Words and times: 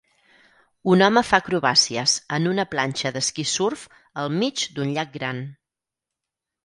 Un 0.93 1.03
home 1.07 1.21
fa 1.31 1.39
acrobàcies 1.43 2.15
en 2.37 2.49
una 2.53 2.65
planxa 2.71 3.11
d'esquí-surf 3.17 3.87
al 4.23 4.33
mig 4.41 4.65
d'un 4.79 4.95
llac 4.97 5.13
gran. 5.19 5.47